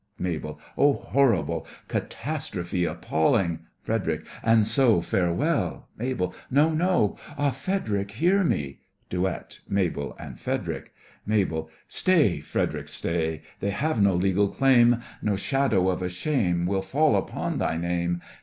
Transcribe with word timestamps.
MABEL: 0.17 0.59
Oh, 0.79 0.93
horrible! 0.93 1.67
catastrophe 1.87 2.85
appalling! 2.85 3.59
FREDERIC: 3.83 4.25
And 4.41 4.65
so, 4.65 4.99
farewell! 4.99 5.89
MABEL: 5.95 6.33
No, 6.49 6.71
no! 6.71 7.19
Ah, 7.37 7.51
Frederic, 7.51 8.09
hear 8.09 8.43
me. 8.43 8.79
DUET—MABEL 9.11 10.15
and 10.19 10.39
FREDERIC 10.39 10.91
MABEL: 11.27 11.69
Stay, 11.87 12.39
Fred'ric, 12.39 12.89
stay! 12.89 13.43
They 13.59 13.69
have 13.69 14.01
no 14.01 14.15
legal 14.15 14.47
claim, 14.47 15.03
No 15.21 15.35
shadow 15.35 15.87
of 15.89 16.01
a 16.01 16.09
shame 16.09 16.65
Will 16.65 16.81
fall 16.81 17.15
upon 17.15 17.59
thy 17.59 17.77
name. 17.77 18.23